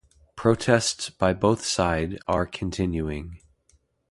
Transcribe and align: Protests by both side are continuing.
Protests 0.35 1.11
by 1.11 1.31
both 1.35 1.63
side 1.63 2.17
are 2.27 2.47
continuing. 2.47 3.39